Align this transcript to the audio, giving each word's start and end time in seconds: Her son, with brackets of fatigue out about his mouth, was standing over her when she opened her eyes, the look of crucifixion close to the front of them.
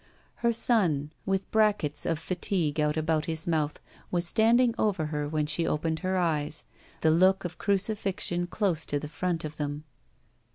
Her 0.37 0.51
son, 0.51 1.11
with 1.27 1.51
brackets 1.51 2.07
of 2.07 2.17
fatigue 2.17 2.79
out 2.79 2.97
about 2.97 3.25
his 3.25 3.45
mouth, 3.45 3.79
was 4.09 4.25
standing 4.25 4.73
over 4.79 5.05
her 5.05 5.29
when 5.29 5.45
she 5.45 5.67
opened 5.67 5.99
her 5.99 6.17
eyes, 6.17 6.63
the 7.01 7.11
look 7.11 7.45
of 7.45 7.59
crucifixion 7.59 8.47
close 8.47 8.83
to 8.87 8.97
the 8.99 9.07
front 9.07 9.45
of 9.45 9.57
them. 9.57 9.83